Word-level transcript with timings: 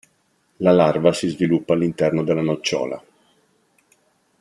La 0.65 0.71
larva 0.71 1.13
si 1.13 1.27
sviluppa 1.27 1.73
all'interno 1.73 2.23
della 2.23 2.41
nocciola. 2.41 3.03